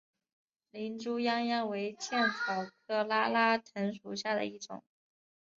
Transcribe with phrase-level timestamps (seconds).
[0.71, 4.83] 林猪殃殃为茜草科拉拉藤属下的一个种。